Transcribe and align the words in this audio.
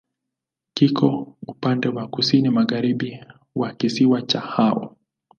Kiko 0.73 1.35
upande 1.47 1.87
wa 1.89 2.07
kusini-magharibi 2.07 3.25
wa 3.55 3.73
kisiwa 3.73 4.21
cha 4.21 4.39
Hao. 4.39 4.95